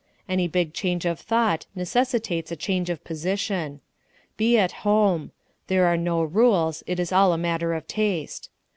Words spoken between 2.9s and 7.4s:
position. Be at home. There are no rules it is all a